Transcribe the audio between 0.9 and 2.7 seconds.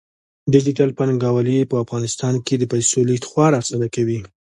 بانکوالي په افغانستان کې د